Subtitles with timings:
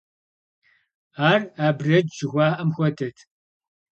[1.29, 3.17] Ар абрэдж жыхуаӀэм хуэдэт.